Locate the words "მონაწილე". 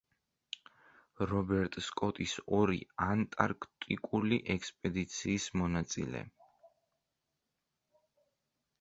5.63-6.27